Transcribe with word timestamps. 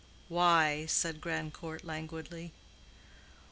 "Why?" 0.29 0.87
said 0.87 1.21
Grandcourt, 1.21 1.83
languidly. 1.85 2.53